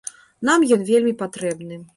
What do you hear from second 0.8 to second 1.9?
вельмі патрэбны.